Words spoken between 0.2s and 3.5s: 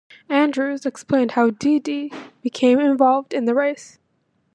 Andrews explained how Dee Dee became involved in